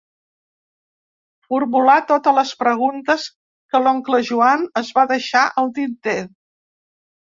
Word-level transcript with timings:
Formular 1.49 1.99
totes 2.13 2.37
les 2.39 2.55
preguntes 2.63 3.29
que 3.37 3.85
l'oncle 3.85 4.25
Joan 4.33 4.69
es 4.85 4.93
va 5.01 5.09
deixar 5.17 5.49
al 5.65 5.75
tinter. 5.83 6.23